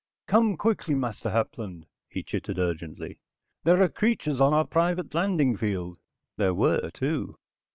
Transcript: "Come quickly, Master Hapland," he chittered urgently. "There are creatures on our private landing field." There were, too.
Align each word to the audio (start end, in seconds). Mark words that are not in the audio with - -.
"Come 0.25 0.57
quickly, 0.57 0.95
Master 0.95 1.29
Hapland," 1.29 1.85
he 2.09 2.23
chittered 2.23 2.57
urgently. 2.57 3.19
"There 3.65 3.83
are 3.83 3.87
creatures 3.87 4.41
on 4.41 4.51
our 4.51 4.65
private 4.65 5.13
landing 5.13 5.55
field." 5.57 5.99
There 6.37 6.55
were, 6.55 6.89
too. 6.89 7.37